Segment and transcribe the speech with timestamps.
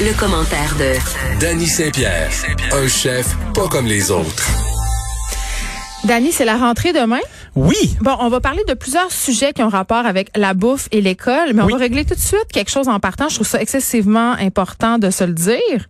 [0.00, 2.30] Le, commentaire de Danny Saint-Pierre,
[2.72, 4.44] un chef pas comme les autres.
[6.04, 7.20] Dani, c'est la rentrée demain?
[7.54, 7.96] Oui.
[8.00, 11.52] Bon, on va parler de plusieurs sujets qui ont rapport avec la bouffe et l'école,
[11.54, 13.28] mais on va régler tout de suite quelque chose en partant.
[13.28, 15.88] Je trouve ça excessivement important de se le dire.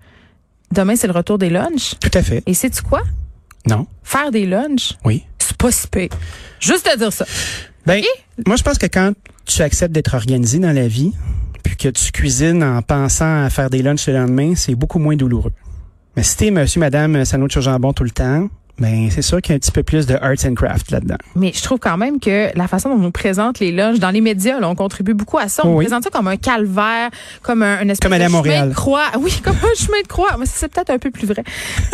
[0.70, 1.94] Demain, c'est le retour des lunchs.
[2.00, 2.42] Tout à fait.
[2.46, 3.02] Et sais-tu quoi?
[3.66, 3.86] Non.
[4.02, 5.24] Faire des lunchs, Oui.
[5.38, 6.10] c'est pas si pire.
[6.60, 7.24] Juste de dire ça.
[7.86, 8.02] Ben,
[8.46, 9.12] moi, je pense que quand
[9.46, 11.12] tu acceptes d'être organisé dans la vie,
[11.76, 15.52] que tu cuisines en pensant à faire des lunchs le lendemain, c'est beaucoup moins douloureux.
[16.16, 19.54] Mais si monsieur, madame, sandwich sur jambon tout le temps, ben, c'est sûr qu'il y
[19.54, 21.16] a un petit peu plus de arts and craft là-dedans.
[21.36, 24.10] Mais je trouve quand même que la façon dont on nous présente les lunchs dans
[24.10, 25.62] les médias, là, on contribue beaucoup à ça.
[25.64, 25.84] On nous Oui.
[25.84, 27.10] présente ça comme un calvaire,
[27.42, 28.68] comme un, une espèce Comme aller à de chemin Montréal.
[28.70, 29.04] de croix.
[29.20, 30.36] Oui, comme un chemin de croix.
[30.38, 31.44] Mais c'est peut-être un peu plus vrai.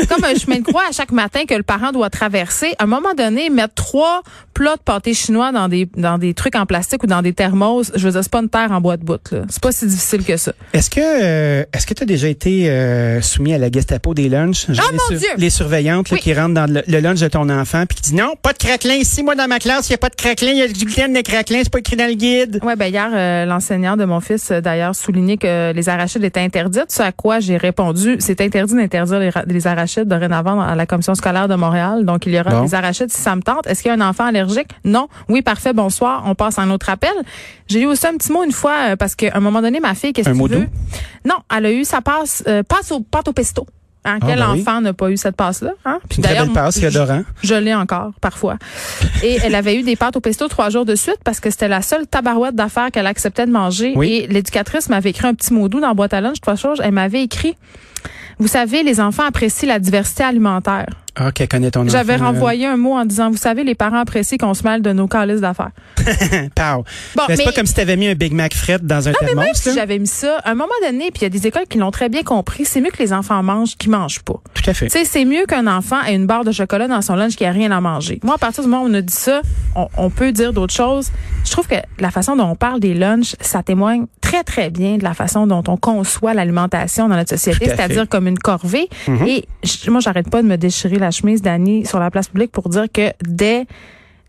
[0.09, 2.75] comme un chemin de croix à chaque matin que le parent doit traverser.
[2.79, 4.23] À un moment donné, mettre trois
[4.55, 7.93] plats de pâté chinois dans des dans des trucs en plastique ou dans des thermos,
[7.95, 9.21] je veux dire, c'est pas une terre en bois de bout.
[9.49, 10.53] C'est pas si difficile que ça.
[10.73, 14.29] Est-ce que euh, est-ce que tu as déjà été euh, soumis à la Gestapo des
[14.29, 14.67] lunchs?
[14.71, 15.29] Genre Ah, les, mon Dieu!
[15.37, 18.15] les surveillantes là, qui rentrent dans le, le lunch de ton enfant puis qui disent
[18.15, 20.53] non, pas de craquelin ici, moi dans ma classe, il n'y a pas de craquelin,
[20.53, 22.61] il y a du gluten de craquelin, c'est pas écrit dans le guide.
[22.63, 26.41] Ouais, ben hier, euh, l'enseignant de mon fils, euh, d'ailleurs, soulignait que les arachides étaient
[26.41, 26.81] interdits.
[26.89, 30.87] Ce à quoi j'ai répondu, c'est interdit d'interdire les, ra- les arachides dorénavant à la
[30.87, 32.05] commission scolaire de Montréal.
[32.05, 32.63] Donc, il y aura Bon.
[32.65, 33.67] des arachides si ça me tente.
[33.67, 34.69] Est-ce qu'il y a un enfant allergique?
[34.85, 35.09] Non.
[35.29, 36.23] Oui, parfait, bonsoir.
[36.27, 37.13] On passe à un autre appel.
[37.69, 39.95] J'ai eu aussi un petit mot une fois, euh, parce qu'à un moment donné, ma
[39.95, 40.61] fille, qu'est-ce que mot tu veux?
[40.61, 40.67] doux?
[41.25, 43.67] Non, elle a eu sa passe, euh, passe au, pâte au pesto.
[44.05, 44.61] Hein, Ah, quel ben oui.
[44.63, 45.73] enfant n'a pas eu cette passe-là?
[45.85, 45.99] Hein?
[46.09, 46.89] Puis d'ailleurs, passe, je-
[47.43, 48.57] je l'ai encore, parfois.
[49.23, 51.69] Et elle avait eu des pâtes au pesto trois jours de suite parce que c'était
[51.69, 53.93] la seule tabarouette d'affaires qu'elle acceptait de manger.
[53.97, 54.23] Oui.
[54.23, 56.81] Et l'éducatrice m'avait écrit un petit mot doux dans la boîte à lunch, trois choses.
[56.83, 57.57] Elle m'avait écrit,
[58.39, 60.87] vous savez, les enfants apprécient la diversité alimentaire.
[61.23, 61.87] Ah, qu'elle connaît ton.
[61.87, 64.91] J'avais renvoyé un mot en disant, vous savez, les parents apprécient qu'on se mêle de
[64.93, 65.71] nos calices d'affaires.
[65.99, 66.05] Pow.
[66.05, 66.83] Bon,
[67.17, 69.19] Ben, c'est mais- pas comme si t'avais mis un Big Mac fret dans un Non,
[69.23, 71.47] mais même si j'avais mis ça, à un moment donné, puis il y a des
[71.47, 74.41] écoles qui l'ont très bien compris, c'est mieux que les enfants mangent qu'ils mangent pas.
[74.55, 74.87] Tout à fait.
[74.87, 77.45] Tu sais, c'est mieux qu'un enfant ait une barre de chocolat dans son lunch qui
[77.45, 78.19] a rien à manger.
[78.23, 79.43] Moi, à partir du moment où on a dit ça,
[79.77, 81.11] on, on peut dire d'autres choses.
[81.45, 84.97] Je trouve que la façon dont on parle des lunchs, ça témoigne très, très bien
[84.97, 88.89] de la façon dont on conçoit l'alimentation dans notre société, c'est-à-dire comme une corvée.
[89.09, 89.27] Mhm.
[89.27, 92.53] Et je- moi, j'arrête pas de me déchirer la chemise d'Annie sur la place publique
[92.53, 93.67] pour dire que dès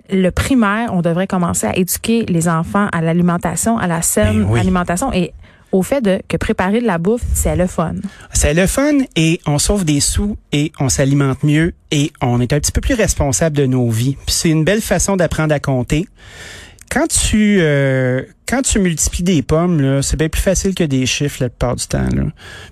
[0.09, 4.47] le primaire, on devrait commencer à éduquer les enfants à l'alimentation, à la saine Ben
[4.49, 4.59] oui.
[4.59, 5.31] alimentation et
[5.71, 7.93] au fait de que préparer de la bouffe, c'est le fun.
[8.33, 12.51] C'est le fun et on sauve des sous et on s'alimente mieux et on est
[12.51, 14.17] un petit peu plus responsable de nos vies.
[14.25, 16.07] Puis c'est une belle façon d'apprendre à compter.
[16.91, 21.37] Quand tu euh, quand tu multiplies des pommes, c'est bien plus facile que des chiffres
[21.41, 22.09] la plupart du temps.
[22.13, 22.23] Là.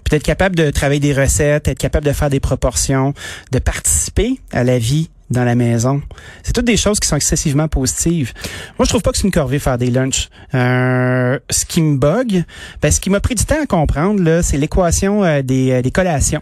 [0.04, 3.14] Puis d'être capable de travailler des recettes, être capable de faire des proportions,
[3.52, 6.02] de participer à la vie dans la maison.
[6.44, 8.34] C'est toutes des choses qui sont excessivement positives.
[8.78, 10.30] Moi, je trouve pas que c'est une corvée faire des lunchs.
[10.54, 12.44] Euh, ce qui me bug,
[12.82, 15.82] ben, ce qui m'a pris du temps à comprendre, là, c'est l'équation euh, des, euh,
[15.82, 16.42] des collations.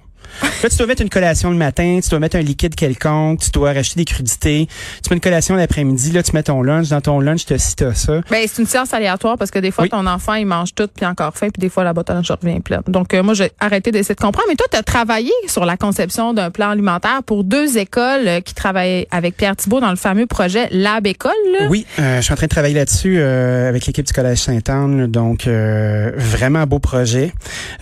[0.63, 3.49] Là, tu dois mettre une collation le matin, tu dois mettre un liquide quelconque, tu
[3.51, 4.67] dois racheter des crudités,
[5.03, 7.57] tu mets une collation l'après-midi, là, tu mets ton lunch, dans ton lunch, tu as
[7.59, 8.21] ci, t'as ça.
[8.29, 9.89] Ben, c'est une science aléatoire parce que des fois, Oui.
[9.89, 12.29] ton enfant, il mange tout puis encore faim, puis des fois, la boîte à lunch
[12.29, 12.81] revient pleine.
[12.87, 14.47] Donc, euh, moi, j'ai arrêté d'essayer de comprendre.
[14.49, 18.41] Mais toi, tu as travaillé sur la conception d'un plan alimentaire pour deux écoles euh,
[18.41, 21.31] qui travaillent avec Pierre Thibault dans le fameux projet Lab École.
[21.59, 21.67] là?
[21.69, 25.07] Oui, euh, je suis en train de travailler là-dessus euh, avec l'équipe du Collège Sainte-Anne,
[25.07, 27.31] donc euh, vraiment beau projet.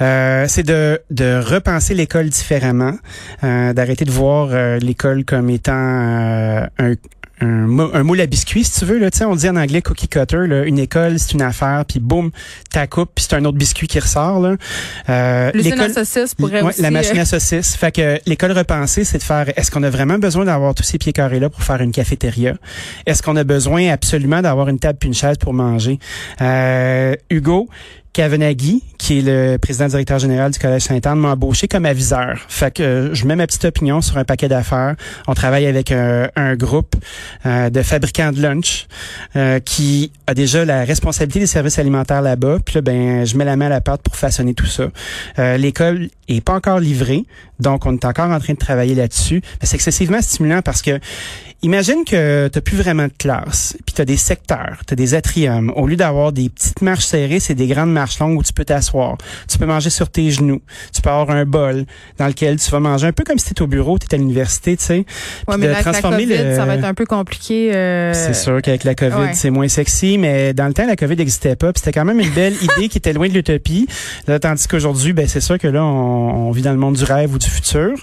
[0.01, 2.93] Euh, c'est de, de repenser l'école différemment,
[3.43, 6.93] euh, d'arrêter de voir euh, l'école comme étant euh, un
[7.41, 8.97] un, mou- un moule à biscuit, si tu veux.
[8.97, 10.47] Là, Tu sais, on dit en anglais cookie cutter.
[10.47, 12.31] Là, une école, c'est une affaire, puis boum,
[12.71, 14.39] ta coupe, puis c'est un autre biscuit qui ressort.
[14.39, 14.55] Là.
[15.09, 16.81] Euh, L'usine à l'école- saucisses pourrait Ouais, aussi...
[16.81, 17.75] la machine euh, à saucisses.
[17.75, 20.97] Fait que l'école repensée, c'est de faire, est-ce qu'on a vraiment besoin d'avoir tous ces
[20.97, 22.53] pieds carrés-là pour faire une cafétéria?
[23.05, 25.99] Est-ce qu'on a besoin absolument d'avoir une table puis une chaise pour manger?
[26.39, 27.67] Euh, Hugo,
[28.15, 32.37] Kavanaghi, qui est le président directeur général du Collège Sainte-Anne, m'a embauché comme aviseur.
[32.47, 34.95] Fait que euh, je mets ma petite opinion sur un paquet d'affaires.
[35.27, 36.95] On travaille avec un, un groupe
[37.45, 38.87] euh, de fabricants de lunch
[39.35, 42.59] euh, qui a déjà la responsabilité des services alimentaires là-bas.
[42.63, 44.87] Puis là, ben, je mets la main à la pâte pour façonner tout ça.
[45.37, 47.25] Euh, L'école est pas encore livrée,
[47.59, 49.41] Donc, on est encore en train de travailler là-dessus.
[49.61, 50.99] C'est excessivement stimulant parce que
[51.61, 55.13] imagine que tu plus vraiment de classe, puis tu as des secteurs, tu as des
[55.15, 55.71] atriums.
[55.75, 58.65] Au lieu d'avoir des petites marches serrées, c'est des grandes marches longues où tu peux
[58.65, 59.17] t'asseoir.
[59.49, 60.61] Tu peux manger sur tes genoux.
[60.93, 61.85] Tu peux avoir un bol
[62.17, 64.77] dans lequel tu vas manger un peu comme si tu au bureau, tu à l'université,
[64.77, 65.05] tu sais.
[65.47, 67.73] Ouais, mais de avec la transformer COVID, le- ça va être un peu compliqué.
[67.73, 69.33] euh, c'est sûr qu'avec la COVID, ouais.
[69.33, 71.73] c'est moins sexy, mais dans le temps, la COVID n'existait pas.
[71.73, 73.87] puis C'était quand même une belle idée qui était loin de l'utopie.
[74.27, 77.03] Là, Tandis qu'aujourd'hui, ben c'est sûr que là, on, on vit dans le monde du
[77.03, 77.93] rêve ou du futur.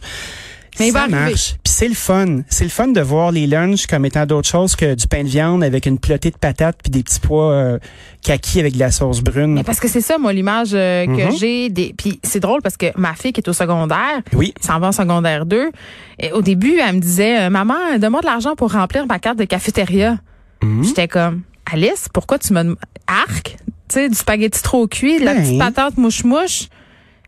[0.81, 1.57] Mais ça marche.
[1.63, 2.41] Puis c'est le fun.
[2.49, 5.29] C'est le fun de voir les lunchs comme étant d'autres choses que du pain de
[5.29, 7.79] viande avec une plotée de patates puis des petits pois euh,
[8.23, 9.53] kaki avec de la sauce brune.
[9.53, 11.37] Mais parce que c'est ça, moi, l'image euh, que Mhm.
[11.37, 11.69] j'ai.
[11.69, 14.55] des Puis c'est drôle parce que ma fille qui est au secondaire, Oui.
[14.63, 15.71] s'en va en secondaire 2,
[16.19, 19.39] et au début, elle me disait, euh, maman, donne-moi de l'argent pour remplir ma carte
[19.39, 20.17] de cafétéria.
[20.63, 20.85] Mhm.
[20.85, 22.77] J'étais comme, Alice, pourquoi tu me...
[23.07, 23.57] Arc?
[23.89, 25.43] Tu sais, du spaghetti trop cuit, de la Ben.
[25.43, 26.69] petite patate mouche-mouche.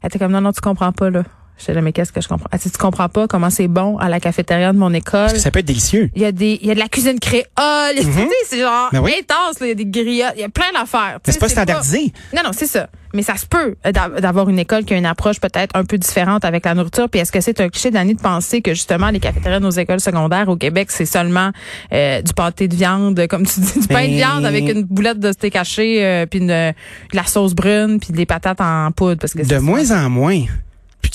[0.01, 1.25] Elle était comme, non, non, tu comprends pas, là.
[1.59, 2.49] J'étais là, mais qu'est-ce que je comprends?
[2.53, 5.21] Elle dit, tu comprends pas comment c'est bon à la cafétéria de mon école.
[5.21, 6.11] Parce que ça peut être délicieux.
[6.17, 7.45] Il y a des, il y a de la cuisine créole.
[7.97, 9.13] Tu sais, c'est genre Ben oui.
[9.21, 9.67] intense, là.
[9.67, 10.33] Il y a des griottes.
[10.37, 11.19] Il y a plein d'affaires.
[11.25, 12.13] Sais, c'est pas standardisé.
[12.35, 12.89] non, non, c'est ça.
[13.15, 15.85] Mais ça se peut euh, d'a- d'avoir une école qui a une approche peut-être un
[15.85, 17.09] peu différente avec la nourriture.
[17.09, 19.71] Puis est-ce que c'est un cliché d'année de penser que justement les cafétérias de nos
[19.71, 21.51] écoles secondaires au Québec, c'est seulement
[21.93, 24.83] euh, du pâté de viande, comme tu dis, du pain de Ben- viande avec une
[24.83, 26.73] boulette de steak haché, euh, puis une- de
[27.13, 29.21] la sauce brune, puis des patates en poudre.
[29.21, 30.43] Parce que De moins en moins.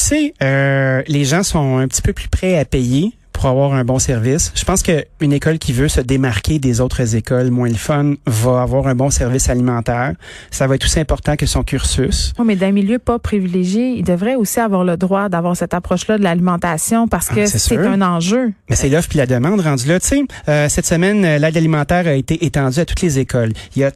[0.09, 3.83] Sais, euh, les gens sont un petit peu plus prêts à payer pour avoir un
[3.85, 4.51] bon service.
[4.56, 8.63] Je pense qu'une école qui veut se démarquer des autres écoles moins le fun va
[8.63, 10.15] avoir un bon service alimentaire.
[10.50, 12.33] Ça va être aussi important que son cursus.
[12.39, 16.17] Oh, mais d'un milieu pas privilégié, il devrait aussi avoir le droit d'avoir cette approche-là
[16.17, 18.51] de l'alimentation parce Ah, que c'est un enjeu.
[18.67, 20.00] Mais c'est l'offre puis la demande rendu là.
[20.00, 23.51] Tu sais, euh, cette semaine, euh, l'aide alimentaire a été étendue à toutes les écoles.
[23.75, 23.91] Il y a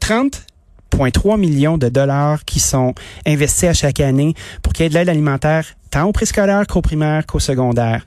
[0.93, 2.93] 30,3 millions de dollars qui sont
[3.25, 6.81] investis à chaque année pour qu'il y ait de l'aide alimentaire tant au préscolaire qu'au
[6.81, 8.05] primaire qu'au secondaire.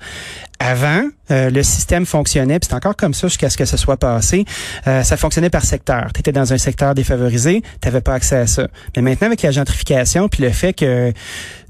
[0.58, 3.96] Avant, euh, le système fonctionnait, puis c'est encore comme ça jusqu'à ce que ça soit
[3.96, 4.44] passé,
[4.86, 6.08] euh, ça fonctionnait par secteur.
[6.12, 8.66] Tu étais dans un secteur défavorisé, tu n'avais pas accès à ça.
[8.96, 11.12] Mais maintenant, avec la gentrification, puis le fait que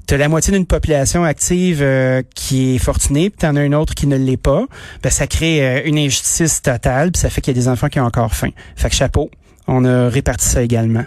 [0.07, 3.63] tu as la moitié d'une population active euh, qui est fortunée, puis tu en as
[3.63, 4.65] une autre qui ne l'est pas,
[5.03, 7.99] ben, ça crée une injustice totale, puis ça fait qu'il y a des enfants qui
[7.99, 8.51] ont encore faim.
[8.75, 9.29] Fait que chapeau,
[9.67, 11.03] on a réparti ça également.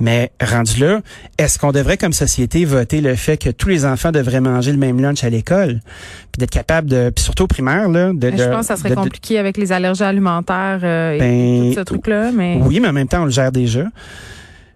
[0.00, 1.00] Mais rendu là,
[1.38, 4.78] est-ce qu'on devrait comme société voter le fait que tous les enfants devraient manger le
[4.78, 5.80] même lunch à l'école,
[6.30, 8.66] puis d'être capable de, puis surtout au primaire là, de, Mais je de- pense que
[8.66, 12.30] ça serait de- de- compliqué avec les allergies alimentaires euh, Ben, et tout ce truc-là.
[12.32, 12.60] Mais...
[12.62, 13.84] Oui, mais en même temps, on le gère déjà.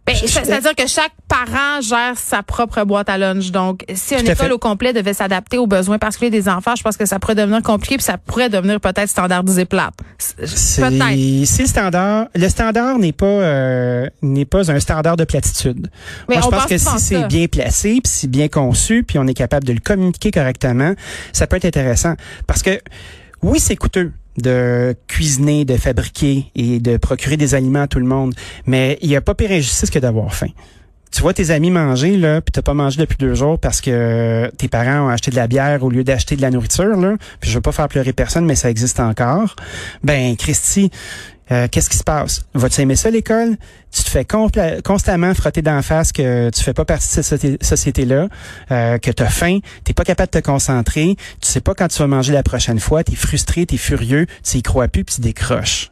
[0.04, 3.52] Ben, C'est-à-dire que chaque parent gère sa propre boîte à lunch.
[3.52, 4.50] Donc, si une école fait.
[4.50, 7.62] au complet devait s'adapter aux besoins particuliers des enfants, je pense que ça pourrait devenir
[7.62, 9.94] compliqué puis ça pourrait devenir peut-être standardisé plate.
[10.36, 11.46] Peut-être.
[11.46, 12.26] c'est le standard.
[12.34, 15.88] Le standard n'est pas euh, n'est pas un standard de platitude.
[16.28, 19.18] Mais Moi, je pense pense que si c'est bien placé, puis si bien conçu, puis
[19.18, 20.94] on est capable de le communiquer correctement,
[21.32, 22.14] ça peut être intéressant.
[22.46, 22.80] Parce que
[23.42, 28.06] oui, c'est coûteux de cuisiner, de fabriquer et de procurer des aliments à tout le
[28.06, 28.34] monde,
[28.66, 30.48] mais il n'y a pas pire injustice que d'avoir faim.
[31.12, 34.50] Tu vois tes amis manger là, puis t'as pas mangé depuis deux jours parce que
[34.56, 37.16] tes parents ont acheté de la bière au lieu d'acheter de la nourriture là.
[37.38, 39.54] Puis je veux pas faire pleurer personne, mais ça existe encore.
[40.02, 40.90] Ben, Christy,
[41.50, 42.44] euh, qu'est-ce qui se passe?
[42.54, 43.56] Vas-tu aimer ça l'école?
[43.90, 44.26] Tu te fais
[44.84, 48.28] constamment frotter d'en face que tu fais pas partie de cette soci- société-là,
[48.70, 51.88] euh, que tu as faim, t'es pas capable de te concentrer, tu sais pas quand
[51.88, 55.16] tu vas manger la prochaine fois, t'es frustré, t'es furieux, tu y crois plus puis
[55.16, 55.90] tu décroches.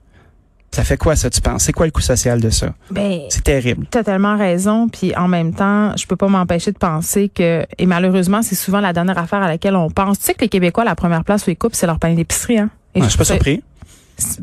[0.72, 1.64] Ça fait quoi ça, tu penses?
[1.64, 2.72] C'est quoi le coût social de ça?
[2.92, 3.86] Ben, C'est terrible.
[3.90, 7.86] T'as tellement raison, puis en même temps, je peux pas m'empêcher de penser que, et
[7.86, 10.20] malheureusement, c'est souvent la dernière affaire à laquelle on pense.
[10.20, 12.58] Tu sais que les Québécois, la première place où ils coupent, c'est leur pain d'épicerie,
[12.60, 12.70] hein?
[12.94, 13.64] Et Ah, je suis pas surpris.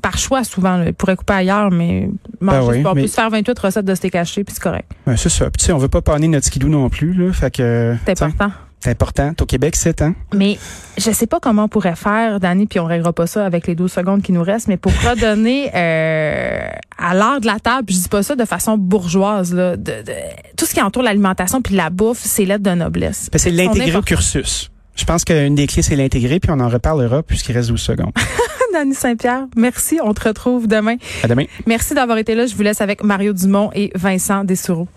[0.02, 0.86] Par choix, souvent, là.
[0.88, 4.16] Ils pourraient couper ailleurs, mais manger, Ben oui, mais- se faire 28 recettes de steak
[4.16, 4.90] haché, puis c'est correct.
[5.06, 5.46] Ouais, c'est ça.
[5.46, 7.32] Puis tu sais, on veut pas panner notre skidoo non plus, là.
[7.34, 7.96] Fait que.
[8.06, 8.52] C'est important.
[8.80, 9.34] C'est important.
[9.42, 10.14] Au Québec, c'est, hein?
[10.36, 10.60] Mais
[11.00, 13.74] je sais pas comment on pourrait faire, Dani, puis on réglera pas ça avec les
[13.74, 16.60] 12 secondes qui nous restent, mais pour redonner euh,
[17.00, 20.14] à l'art de la table, je dis pas ça de façon bourgeoise, là, de, de-
[20.56, 23.30] tout ce qui entoure l'alimentation puis la bouffe, c'est l'aide de noblesse.
[23.32, 24.70] Ben, c'est l'intégrer au cursus.
[24.98, 28.12] Je pense qu'une des clés, c'est l'intégrer, puis on en reparlera puisqu'il reste 12 secondes.
[28.74, 30.00] Dani Saint-Pierre, merci.
[30.04, 30.98] On te retrouve demain.
[31.24, 31.46] À demain.
[31.66, 32.46] Merci d'avoir été là.
[32.46, 34.86] Je vous laisse avec Mario Dumont et Vincent Dessoureau.